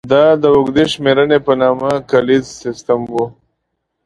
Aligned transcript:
دا 0.11 0.23
د 0.43 0.43
اوږدې 0.55 0.85
شمېرنې 0.93 1.37
په 1.47 1.53
نامه 1.61 1.91
کالیز 2.11 2.45
سیستم 2.61 2.99
و. 3.11 3.13